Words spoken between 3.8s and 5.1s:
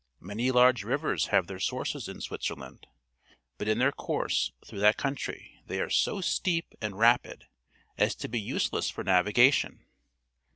course through that